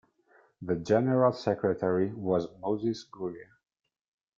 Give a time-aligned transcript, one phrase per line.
[0.63, 3.49] The general secretary was Moses Guria.